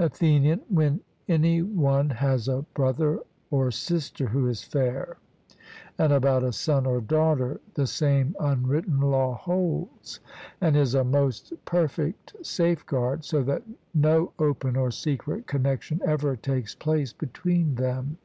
[0.00, 0.98] ATHENIAN: When
[1.28, 3.20] any one has a brother
[3.52, 5.16] or sister who is fair;
[5.96, 10.18] and about a son or daughter the same unwritten law holds,
[10.60, 13.62] and is a most perfect safeguard, so that
[13.94, 18.18] no open or secret connexion ever takes place between them.